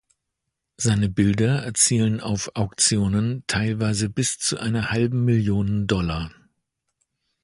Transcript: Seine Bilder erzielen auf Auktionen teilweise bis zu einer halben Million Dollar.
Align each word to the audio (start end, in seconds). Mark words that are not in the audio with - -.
Seine 0.77 1.09
Bilder 1.09 1.59
erzielen 1.61 2.21
auf 2.21 2.55
Auktionen 2.55 3.43
teilweise 3.45 4.09
bis 4.09 4.39
zu 4.39 4.57
einer 4.57 4.89
halben 4.89 5.25
Million 5.25 5.85
Dollar. 5.85 6.31